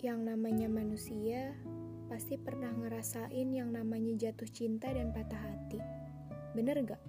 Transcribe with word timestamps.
Yang 0.00 0.32
namanya 0.32 0.68
manusia 0.72 1.52
pasti 2.08 2.40
pernah 2.40 2.72
ngerasain 2.72 3.48
yang 3.52 3.68
namanya 3.68 4.16
jatuh 4.16 4.48
cinta 4.48 4.88
dan 4.88 5.12
patah 5.12 5.36
hati. 5.36 5.76
Bener 6.56 6.80
gak? 6.88 7.02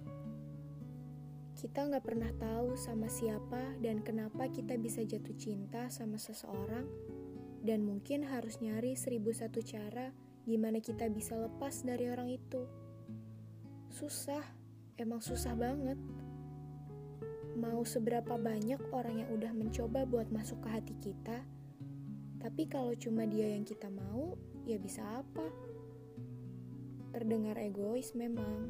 Kita 1.56 1.88
gak 1.88 2.04
pernah 2.04 2.28
tahu 2.36 2.76
sama 2.76 3.08
siapa 3.08 3.80
dan 3.80 4.04
kenapa 4.04 4.52
kita 4.52 4.76
bisa 4.76 5.00
jatuh 5.08 5.32
cinta 5.40 5.88
sama 5.88 6.20
seseorang 6.20 6.84
dan 7.64 7.80
mungkin 7.80 8.28
harus 8.28 8.60
nyari 8.60 8.92
seribu 8.92 9.32
satu 9.32 9.64
cara 9.64 10.12
gimana 10.44 10.82
kita 10.82 11.06
bisa 11.08 11.38
lepas 11.38 11.86
dari 11.86 12.10
orang 12.12 12.28
itu. 12.28 12.66
Susah, 13.88 14.42
emang 15.00 15.24
susah 15.24 15.54
banget. 15.54 15.96
Mau 17.56 17.86
seberapa 17.88 18.36
banyak 18.36 18.80
orang 18.92 19.22
yang 19.22 19.30
udah 19.32 19.52
mencoba 19.54 20.04
buat 20.04 20.28
masuk 20.34 20.60
ke 20.64 20.68
hati 20.68 20.94
kita, 20.98 21.40
tapi 22.42 22.66
kalau 22.66 22.90
cuma 22.98 23.22
dia 23.22 23.54
yang 23.54 23.62
kita 23.62 23.86
mau, 23.86 24.34
ya 24.66 24.74
bisa 24.82 25.22
apa? 25.22 25.46
Terdengar 27.14 27.54
egois 27.62 28.18
memang, 28.18 28.66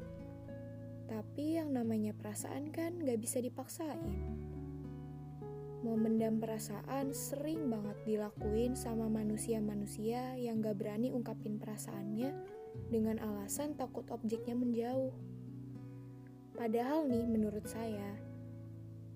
tapi 1.09 1.57
yang 1.57 1.73
namanya 1.73 2.13
perasaan 2.13 2.69
kan 2.69 3.01
gak 3.01 3.17
bisa 3.17 3.41
dipaksain. 3.41 4.13
Memendam 5.83 6.39
perasaan 6.39 7.17
sering 7.17 7.73
banget 7.73 7.97
dilakuin 8.07 8.77
sama 8.77 9.09
manusia-manusia 9.09 10.37
yang 10.37 10.61
gak 10.61 10.77
berani 10.77 11.09
ungkapin 11.09 11.57
perasaannya 11.57 12.31
dengan 12.93 13.19
alasan 13.25 13.73
takut 13.75 14.05
objeknya 14.13 14.53
menjauh. 14.53 15.17
Padahal 16.53 17.09
nih 17.09 17.25
menurut 17.25 17.65
saya, 17.65 18.21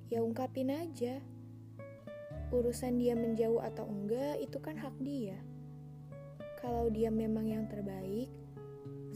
ya 0.08 0.24
ungkapin 0.24 0.72
aja 0.72 1.20
urusan 2.54 3.02
dia 3.02 3.18
menjauh 3.18 3.58
atau 3.58 3.86
enggak 3.90 4.38
itu 4.38 4.58
kan 4.62 4.78
hak 4.78 4.94
dia. 5.02 5.38
Kalau 6.62 6.90
dia 6.90 7.10
memang 7.10 7.46
yang 7.46 7.66
terbaik, 7.66 8.30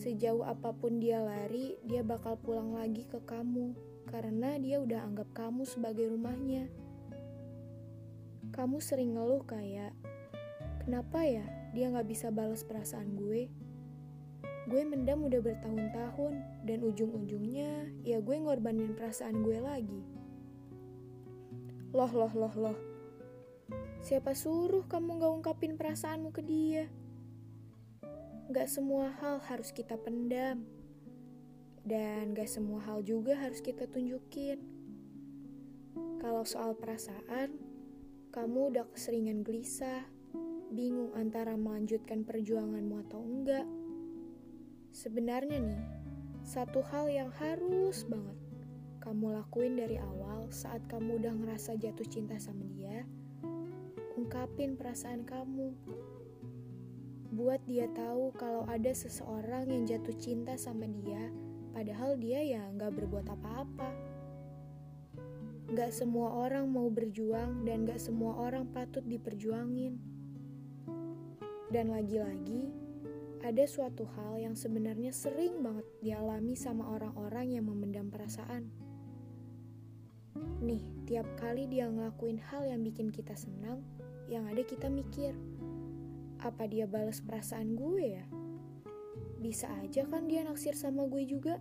sejauh 0.00 0.42
apa 0.42 0.74
pun 0.74 0.98
dia 0.98 1.22
lari, 1.22 1.78
dia 1.86 2.00
bakal 2.00 2.38
pulang 2.40 2.74
lagi 2.74 3.06
ke 3.06 3.20
kamu 3.22 3.74
karena 4.10 4.58
dia 4.58 4.82
udah 4.82 5.06
anggap 5.06 5.28
kamu 5.36 5.62
sebagai 5.62 6.10
rumahnya. 6.10 6.66
Kamu 8.50 8.82
sering 8.82 9.14
ngeluh 9.14 9.46
kayak, 9.46 9.94
kenapa 10.82 11.22
ya 11.22 11.46
dia 11.70 11.86
gak 11.94 12.10
bisa 12.10 12.34
balas 12.34 12.66
perasaan 12.66 13.14
gue? 13.14 13.46
Gue 14.66 14.82
mendam 14.82 15.22
udah 15.22 15.38
bertahun-tahun 15.38 16.34
dan 16.66 16.78
ujung-ujungnya 16.82 17.90
ya 18.02 18.18
gue 18.18 18.36
ngorbanin 18.42 18.94
perasaan 18.98 19.42
gue 19.42 19.58
lagi. 19.62 20.02
Loh, 21.90 22.10
loh, 22.10 22.32
loh, 22.34 22.54
loh. 22.54 22.89
Siapa 24.00 24.32
suruh 24.32 24.88
kamu 24.88 25.20
gak 25.20 25.32
ungkapin 25.44 25.76
perasaanmu 25.76 26.32
ke 26.32 26.40
dia? 26.40 26.88
Gak 28.48 28.72
semua 28.72 29.12
hal 29.20 29.44
harus 29.44 29.76
kita 29.76 30.00
pendam. 30.00 30.64
Dan 31.84 32.32
gak 32.32 32.48
semua 32.48 32.80
hal 32.88 33.04
juga 33.04 33.36
harus 33.36 33.60
kita 33.60 33.84
tunjukin. 33.84 34.56
Kalau 36.16 36.48
soal 36.48 36.72
perasaan, 36.80 37.60
kamu 38.32 38.72
udah 38.72 38.88
keseringan 38.88 39.44
gelisah, 39.44 40.08
bingung 40.72 41.12
antara 41.12 41.52
melanjutkan 41.60 42.24
perjuanganmu 42.24 43.04
atau 43.04 43.20
enggak. 43.20 43.68
Sebenarnya 44.96 45.60
nih, 45.60 45.84
satu 46.40 46.80
hal 46.88 47.12
yang 47.12 47.28
harus 47.36 48.08
banget 48.08 48.40
kamu 49.00 49.32
lakuin 49.32 49.80
dari 49.80 49.96
awal 49.96 50.52
saat 50.52 50.84
kamu 50.88 51.24
udah 51.24 51.32
ngerasa 51.32 51.80
jatuh 51.80 52.04
cinta 52.04 52.36
sama 52.36 52.68
dia, 52.68 53.08
ungkapin 54.20 54.76
perasaan 54.76 55.24
kamu. 55.24 55.72
Buat 57.32 57.64
dia 57.64 57.88
tahu 57.96 58.36
kalau 58.36 58.68
ada 58.68 58.92
seseorang 58.92 59.72
yang 59.72 59.88
jatuh 59.88 60.12
cinta 60.20 60.60
sama 60.60 60.84
dia, 60.84 61.32
padahal 61.72 62.20
dia 62.20 62.44
ya 62.44 62.68
nggak 62.76 63.00
berbuat 63.00 63.24
apa-apa. 63.32 63.88
Gak 65.70 65.94
semua 65.94 66.34
orang 66.34 66.66
mau 66.66 66.90
berjuang 66.90 67.62
dan 67.62 67.86
gak 67.86 68.02
semua 68.02 68.34
orang 68.36 68.66
patut 68.74 69.06
diperjuangin. 69.06 70.02
Dan 71.70 71.94
lagi-lagi, 71.94 72.74
ada 73.46 73.62
suatu 73.70 74.02
hal 74.18 74.42
yang 74.42 74.58
sebenarnya 74.58 75.14
sering 75.14 75.62
banget 75.62 75.86
dialami 76.02 76.58
sama 76.58 76.90
orang-orang 76.90 77.54
yang 77.54 77.70
memendam 77.70 78.10
perasaan. 78.10 78.66
Nih, 80.58 80.82
tiap 81.06 81.30
kali 81.38 81.70
dia 81.70 81.86
ngelakuin 81.86 82.42
hal 82.50 82.66
yang 82.66 82.82
bikin 82.82 83.14
kita 83.14 83.38
senang, 83.38 83.86
yang 84.30 84.46
ada 84.46 84.62
kita 84.62 84.86
mikir, 84.86 85.34
apa 86.38 86.70
dia 86.70 86.86
balas 86.86 87.18
perasaan 87.18 87.74
gue 87.74 88.14
ya? 88.14 88.24
Bisa 89.42 89.66
aja 89.82 90.06
kan 90.06 90.30
dia 90.30 90.46
naksir 90.46 90.78
sama 90.78 91.02
gue 91.10 91.26
juga? 91.26 91.58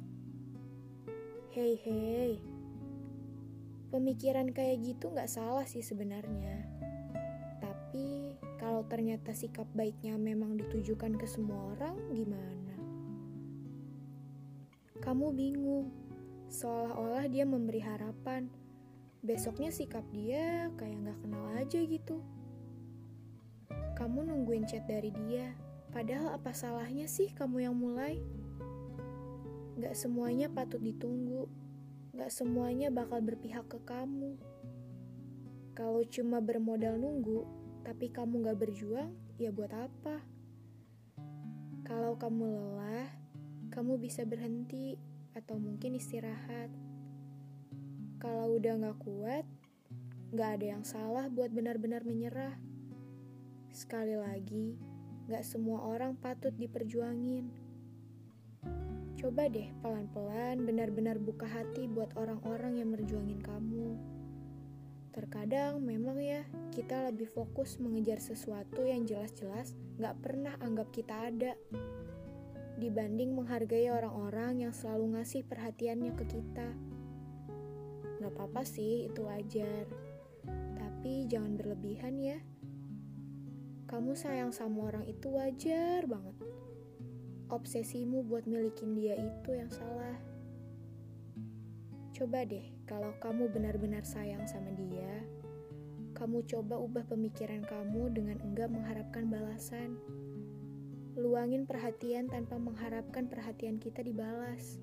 Hei 1.49 1.81
hei, 1.81 2.37
pemikiran 3.89 4.53
kayak 4.53 4.85
gitu 4.85 5.09
gak 5.09 5.33
salah 5.33 5.65
sih 5.65 5.81
sebenarnya. 5.81 6.61
Tapi 7.57 8.37
kalau 8.61 8.85
ternyata 8.85 9.33
sikap 9.33 9.65
baiknya 9.73 10.13
memang 10.21 10.53
ditujukan 10.61 11.17
ke 11.17 11.25
semua 11.25 11.73
orang, 11.73 11.97
gimana? 12.13 12.77
Kamu 15.01 15.33
bingung, 15.33 15.89
seolah-olah 16.53 17.25
dia 17.33 17.49
memberi 17.49 17.81
harapan. 17.81 18.45
Besoknya 19.25 19.73
sikap 19.73 20.05
dia 20.13 20.69
kayak 20.77 21.01
gak 21.01 21.17
kenal 21.25 21.49
aja 21.57 21.81
gitu. 21.81 22.21
Kamu 23.99 24.23
nungguin 24.31 24.63
chat 24.63 24.87
dari 24.87 25.11
dia, 25.11 25.51
padahal 25.91 26.39
apa 26.39 26.55
salahnya 26.55 27.03
sih 27.03 27.35
kamu 27.35 27.67
yang 27.67 27.75
mulai? 27.75 28.15
Gak 29.75 29.91
semuanya 29.91 30.47
patut 30.47 30.79
ditunggu, 30.79 31.51
gak 32.15 32.31
semuanya 32.31 32.87
bakal 32.95 33.19
berpihak 33.19 33.67
ke 33.67 33.75
kamu. 33.83 34.39
Kalau 35.75 35.99
cuma 36.07 36.39
bermodal 36.39 36.95
nunggu, 36.95 37.43
tapi 37.83 38.07
kamu 38.07 38.47
gak 38.47 38.59
berjuang, 38.63 39.11
ya 39.35 39.51
buat 39.51 39.75
apa? 39.75 40.23
Kalau 41.83 42.15
kamu 42.15 42.55
lelah, 42.55 43.11
kamu 43.67 43.99
bisa 43.99 44.23
berhenti 44.23 44.95
atau 45.35 45.59
mungkin 45.59 45.99
istirahat. 45.99 46.71
Kalau 48.15 48.55
udah 48.55 48.79
gak 48.79 48.99
kuat, 49.03 49.43
gak 50.31 50.55
ada 50.55 50.79
yang 50.79 50.87
salah 50.87 51.27
buat 51.27 51.51
benar-benar 51.51 52.07
menyerah. 52.07 52.68
Sekali 53.69 54.17
lagi, 54.17 54.73
gak 55.29 55.45
semua 55.45 55.85
orang 55.85 56.17
patut 56.17 56.49
diperjuangin. 56.57 57.45
Coba 59.13 59.45
deh 59.45 59.69
pelan-pelan 59.85 60.65
benar-benar 60.65 61.21
buka 61.21 61.45
hati 61.45 61.85
buat 61.85 62.09
orang-orang 62.17 62.81
yang 62.81 62.89
merjuangin 62.89 63.37
kamu. 63.37 63.93
Terkadang 65.13 65.85
memang 65.85 66.17
ya, 66.17 66.41
kita 66.73 67.13
lebih 67.13 67.29
fokus 67.29 67.77
mengejar 67.77 68.17
sesuatu 68.17 68.81
yang 68.81 69.05
jelas-jelas 69.05 69.77
gak 70.01 70.17
pernah 70.17 70.57
anggap 70.65 70.89
kita 70.89 71.29
ada. 71.29 71.53
Dibanding 72.79 73.37
menghargai 73.37 73.91
orang-orang 73.93 74.65
yang 74.65 74.73
selalu 74.73 75.19
ngasih 75.19 75.45
perhatiannya 75.45 76.15
ke 76.17 76.25
kita. 76.25 76.73
Gak 78.17 78.31
apa-apa 78.33 78.65
sih, 78.65 79.05
itu 79.05 79.21
wajar. 79.29 79.85
Tapi 80.73 81.29
jangan 81.29 81.53
berlebihan 81.53 82.17
ya 82.17 82.39
kamu 83.89 84.13
sayang 84.13 84.53
sama 84.53 84.93
orang 84.93 85.01
itu 85.09 85.33
wajar 85.33 86.05
banget. 86.05 86.37
Obsesimu 87.49 88.21
buat 88.21 88.45
milikin 88.45 88.93
dia 88.93 89.17
itu 89.17 89.49
yang 89.49 89.73
salah. 89.73 90.13
Coba 92.13 92.45
deh, 92.45 92.69
kalau 92.85 93.09
kamu 93.17 93.49
benar-benar 93.49 94.05
sayang 94.05 94.45
sama 94.45 94.69
dia, 94.77 95.25
kamu 96.13 96.45
coba 96.45 96.77
ubah 96.77 97.01
pemikiran 97.09 97.65
kamu 97.65 98.13
dengan 98.13 98.37
enggak 98.45 98.69
mengharapkan 98.69 99.25
balasan. 99.25 99.97
Luangin 101.17 101.65
perhatian 101.65 102.29
tanpa 102.29 102.61
mengharapkan 102.61 103.25
perhatian 103.25 103.81
kita 103.81 104.05
dibalas. 104.05 104.77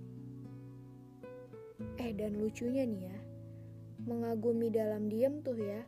Eh, 2.03 2.11
dan 2.11 2.43
lucunya 2.43 2.83
nih 2.83 3.07
ya, 3.07 3.19
mengagumi 4.03 4.67
dalam 4.75 5.07
diam 5.07 5.47
tuh 5.47 5.55
ya, 5.55 5.87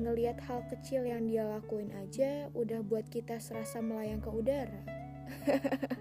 ngeliat 0.00 0.40
hal 0.48 0.64
kecil 0.72 1.04
yang 1.04 1.28
dia 1.28 1.44
lakuin 1.44 1.92
aja 1.92 2.48
udah 2.56 2.80
buat 2.80 3.04
kita 3.12 3.36
serasa 3.36 3.84
melayang 3.84 4.24
ke 4.24 4.30
udara. 4.32 4.82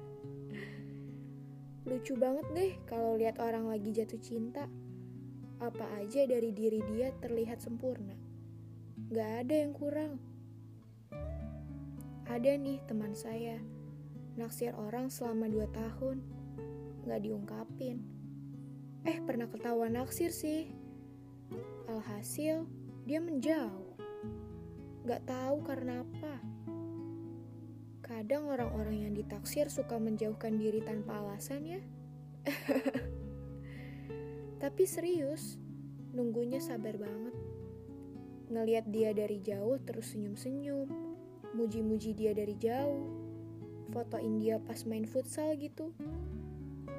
Lucu 1.89 2.15
banget 2.15 2.47
deh 2.55 2.73
kalau 2.87 3.19
lihat 3.19 3.43
orang 3.43 3.67
lagi 3.67 3.91
jatuh 3.91 4.21
cinta. 4.23 4.71
Apa 5.59 5.83
aja 5.99 6.23
dari 6.23 6.55
diri 6.55 6.79
dia 6.95 7.11
terlihat 7.19 7.59
sempurna. 7.59 8.15
Gak 9.11 9.31
ada 9.43 9.55
yang 9.67 9.75
kurang. 9.75 10.15
Ada 12.29 12.55
nih 12.55 12.79
teman 12.87 13.11
saya, 13.11 13.59
naksir 14.39 14.71
orang 14.79 15.11
selama 15.11 15.51
dua 15.51 15.67
tahun. 15.75 16.23
Gak 17.03 17.27
diungkapin. 17.27 17.99
Eh 19.03 19.19
pernah 19.25 19.51
ketahuan 19.51 19.99
naksir 19.99 20.31
sih. 20.31 20.71
Alhasil 21.91 22.69
dia 23.09 23.17
menjauh. 23.17 23.88
Gak 25.09 25.25
tahu 25.25 25.65
karena 25.65 26.05
apa. 26.05 26.37
Kadang 28.05 28.45
orang-orang 28.45 29.09
yang 29.09 29.17
ditaksir 29.17 29.65
suka 29.73 29.97
menjauhkan 29.97 30.61
diri 30.61 30.85
tanpa 30.85 31.17
alasan 31.17 31.65
ya. 31.65 31.81
Tapi 34.61 34.85
serius, 34.85 35.57
nunggunya 36.13 36.61
sabar 36.61 36.93
banget. 37.01 37.33
Ngeliat 38.53 38.85
dia 38.93 39.09
dari 39.17 39.41
jauh 39.41 39.81
terus 39.81 40.13
senyum-senyum, 40.13 40.85
muji-muji 41.57 42.13
dia 42.13 42.37
dari 42.37 42.53
jauh, 42.61 43.09
fotoin 43.89 44.37
dia 44.37 44.61
pas 44.61 44.77
main 44.85 45.09
futsal 45.09 45.57
gitu. 45.57 45.89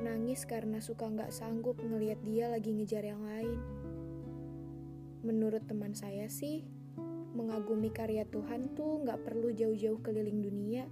Nangis 0.03 0.51
karena 0.51 0.83
suka 0.83 1.07
nggak 1.07 1.31
sanggup 1.31 1.79
ngeliat 1.79 2.19
dia 2.27 2.51
lagi 2.51 2.75
ngejar 2.75 3.07
yang 3.07 3.23
lain. 3.23 3.63
Menurut 5.23 5.63
teman 5.71 5.95
saya 5.95 6.27
sih, 6.27 6.67
mengagumi 7.35 7.95
karya 7.95 8.27
Tuhan 8.27 8.75
tuh 8.75 9.07
nggak 9.07 9.23
perlu 9.23 9.55
jauh-jauh 9.55 10.03
keliling 10.03 10.43
dunia. 10.43 10.85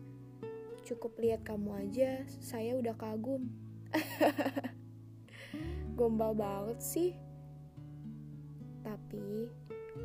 Cukup 0.87 1.19
lihat 1.21 1.45
kamu 1.45 1.89
aja, 1.89 2.25
saya 2.41 2.79
udah 2.79 2.95
kagum. 2.97 3.51
Gombal 5.99 6.33
banget 6.39 6.79
sih. 6.81 7.11
Tapi, 8.87 9.51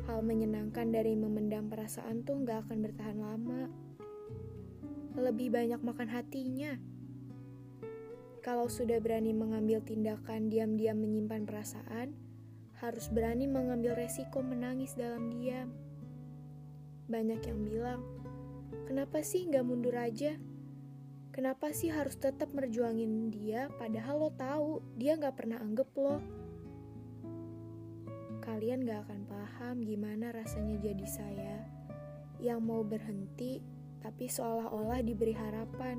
hal 0.04 0.20
menyenangkan 0.20 0.92
dari 0.92 1.16
memendam 1.16 1.72
perasaan 1.72 2.26
tuh 2.26 2.42
nggak 2.42 2.68
akan 2.68 2.78
bertahan 2.84 3.18
lama. 3.22 3.62
Lebih 5.14 5.54
banyak 5.54 5.80
makan 5.80 6.10
hatinya. 6.10 6.74
Kalau 8.44 8.68
sudah 8.68 9.00
berani 9.00 9.32
mengambil 9.32 9.80
tindakan 9.80 10.52
diam-diam 10.52 11.00
menyimpan 11.00 11.48
perasaan, 11.48 12.12
harus 12.84 13.08
berani 13.08 13.48
mengambil 13.48 13.96
resiko 13.96 14.44
menangis 14.44 14.92
dalam 14.92 15.32
diam. 15.32 15.72
Banyak 17.04 17.40
yang 17.44 17.60
bilang, 17.68 18.00
kenapa 18.88 19.20
sih 19.20 19.44
nggak 19.44 19.64
mundur 19.64 19.92
aja? 19.92 20.40
Kenapa 21.34 21.74
sih 21.74 21.90
harus 21.90 22.14
tetap 22.14 22.54
merjuangin 22.54 23.28
dia 23.28 23.66
padahal 23.74 24.22
lo 24.22 24.30
tahu 24.32 24.78
dia 24.94 25.18
nggak 25.18 25.34
pernah 25.34 25.58
anggap 25.58 25.90
lo? 25.98 26.22
Kalian 28.44 28.84
gak 28.86 29.08
akan 29.08 29.20
paham 29.24 29.76
gimana 29.82 30.30
rasanya 30.30 30.76
jadi 30.78 31.06
saya 31.08 31.56
yang 32.38 32.60
mau 32.60 32.84
berhenti 32.84 33.64
tapi 34.04 34.28
seolah-olah 34.28 35.00
diberi 35.00 35.32
harapan. 35.32 35.98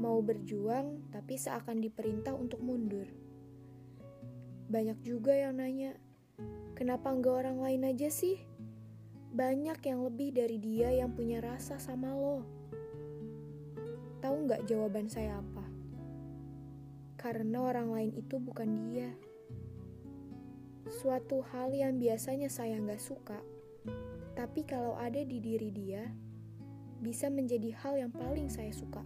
Mau 0.00 0.18
berjuang 0.24 1.12
tapi 1.14 1.36
seakan 1.36 1.84
diperintah 1.84 2.32
untuk 2.32 2.64
mundur. 2.64 3.06
Banyak 4.68 5.00
juga 5.00 5.36
yang 5.36 5.60
nanya, 5.60 5.96
kenapa 6.76 7.12
nggak 7.12 7.34
orang 7.44 7.58
lain 7.60 7.88
aja 7.88 8.08
sih? 8.10 8.40
Banyak 9.28 9.84
yang 9.84 10.00
lebih 10.08 10.32
dari 10.32 10.56
dia 10.56 10.88
yang 10.88 11.12
punya 11.12 11.44
rasa 11.44 11.76
sama 11.76 12.16
lo. 12.16 12.40
Tahu 14.24 14.36
nggak 14.48 14.64
jawaban 14.64 15.12
saya 15.12 15.38
apa? 15.38 15.64
Karena 17.20 17.68
orang 17.68 17.92
lain 17.92 18.12
itu 18.16 18.40
bukan 18.40 18.88
dia. 18.88 19.12
Suatu 20.88 21.44
hal 21.52 21.76
yang 21.76 22.00
biasanya 22.00 22.48
saya 22.48 22.80
nggak 22.80 23.02
suka, 23.02 23.36
tapi 24.32 24.64
kalau 24.64 24.96
ada 24.96 25.20
di 25.20 25.42
diri 25.42 25.68
dia, 25.68 26.08
bisa 27.04 27.28
menjadi 27.28 27.74
hal 27.84 28.00
yang 28.00 28.12
paling 28.14 28.48
saya 28.48 28.72
suka. 28.72 29.04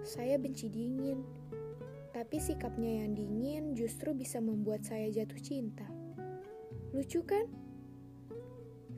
Saya 0.00 0.40
benci 0.40 0.72
dingin, 0.72 1.20
tapi 2.14 2.38
sikapnya 2.38 3.04
yang 3.04 3.12
dingin 3.12 3.64
justru 3.74 4.14
bisa 4.14 4.38
membuat 4.38 4.86
saya 4.86 5.10
jatuh 5.10 5.40
cinta. 5.42 5.86
Lucu 6.94 7.26
kan? 7.26 7.63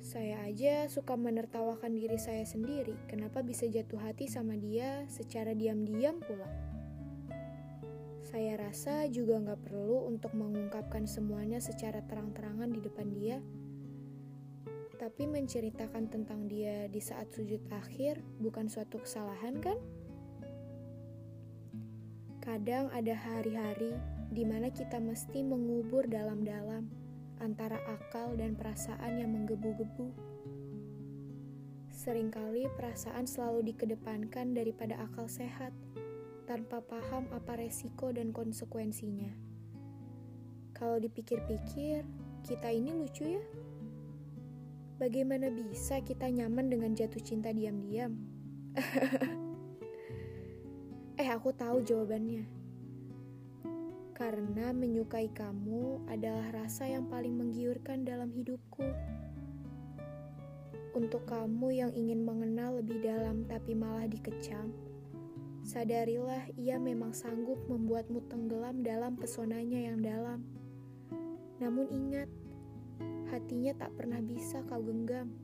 Saya 0.04 0.44
aja 0.44 0.88
suka 0.88 1.16
menertawakan 1.16 1.96
diri 1.96 2.16
saya 2.20 2.44
sendiri, 2.44 2.96
kenapa 3.08 3.40
bisa 3.40 3.64
jatuh 3.68 4.00
hati 4.00 4.28
sama 4.28 4.56
dia 4.56 5.04
secara 5.08 5.56
diam-diam 5.56 6.20
pula. 6.20 6.48
Saya 8.26 8.58
rasa 8.58 9.06
juga 9.08 9.38
nggak 9.38 9.70
perlu 9.70 10.10
untuk 10.10 10.34
mengungkapkan 10.34 11.06
semuanya 11.06 11.62
secara 11.62 12.02
terang-terangan 12.04 12.68
di 12.68 12.80
depan 12.82 13.08
dia. 13.14 13.38
Tapi 14.96 15.28
menceritakan 15.30 16.08
tentang 16.10 16.50
dia 16.50 16.90
di 16.90 16.98
saat 16.98 17.30
sujud 17.30 17.62
akhir 17.70 18.20
bukan 18.42 18.66
suatu 18.66 18.98
kesalahan 19.00 19.56
kan? 19.62 19.78
Kadang 22.42 22.90
ada 22.90 23.14
hari-hari 23.14 23.94
di 24.34 24.42
mana 24.42 24.74
kita 24.74 24.98
mesti 24.98 25.46
mengubur 25.46 26.04
dalam-dalam 26.10 27.05
antara 27.40 27.80
akal 27.90 28.36
dan 28.36 28.56
perasaan 28.56 29.20
yang 29.20 29.36
menggebu-gebu. 29.36 30.12
Seringkali 31.92 32.70
perasaan 32.76 33.26
selalu 33.26 33.72
dikedepankan 33.72 34.54
daripada 34.54 35.00
akal 35.00 35.26
sehat 35.26 35.72
tanpa 36.46 36.78
paham 36.80 37.26
apa 37.34 37.58
resiko 37.58 38.14
dan 38.14 38.30
konsekuensinya. 38.30 39.34
Kalau 40.76 41.00
dipikir-pikir, 41.00 42.06
kita 42.46 42.68
ini 42.70 42.94
lucu 42.94 43.26
ya. 43.26 43.42
Bagaimana 44.96 45.52
bisa 45.52 46.00
kita 46.00 46.30
nyaman 46.30 46.72
dengan 46.72 46.96
jatuh 46.96 47.20
cinta 47.20 47.52
diam-diam? 47.52 48.16
eh, 51.20 51.28
aku 51.28 51.52
tahu 51.52 51.84
jawabannya. 51.84 52.55
Karena 54.16 54.72
menyukai 54.72 55.28
kamu 55.28 56.08
adalah 56.08 56.64
rasa 56.64 56.88
yang 56.88 57.04
paling 57.12 57.36
menggiurkan 57.36 58.08
dalam 58.08 58.32
hidupku. 58.32 58.88
Untuk 60.96 61.28
kamu 61.28 61.68
yang 61.76 61.92
ingin 61.92 62.24
mengenal 62.24 62.80
lebih 62.80 63.04
dalam 63.04 63.44
tapi 63.44 63.76
malah 63.76 64.08
dikecam, 64.08 64.72
Sadarilah 65.66 66.46
ia 66.54 66.78
memang 66.78 67.10
sanggup 67.10 67.58
membuatmu 67.66 68.22
tenggelam 68.30 68.86
dalam 68.86 69.18
pesonanya 69.18 69.90
yang 69.90 69.98
dalam. 69.98 70.46
Namun 71.58 71.90
ingat, 71.90 72.30
hatinya 73.34 73.74
tak 73.74 73.90
pernah 73.98 74.22
bisa 74.22 74.62
kau 74.70 74.78
genggam. 74.78 75.34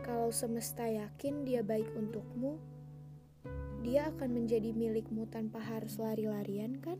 Kalau 0.00 0.32
semesta 0.32 0.88
yakin 0.88 1.44
dia 1.44 1.60
baik 1.60 1.92
untukmu, 1.92 2.56
dia 3.82 4.10
akan 4.10 4.42
menjadi 4.42 4.74
milikmu 4.74 5.30
tanpa 5.30 5.62
harus 5.62 5.96
lari-larian 6.02 6.78
kan? 6.82 6.98